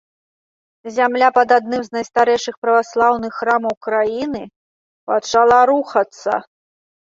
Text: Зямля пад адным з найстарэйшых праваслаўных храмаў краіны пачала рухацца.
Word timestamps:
Зямля 0.95 1.27
пад 1.37 1.49
адным 1.57 1.81
з 1.87 1.97
найстарэйшых 1.97 2.55
праваслаўных 2.63 3.31
храмаў 3.41 3.73
краіны 3.89 4.43
пачала 5.15 5.61
рухацца. 5.75 6.31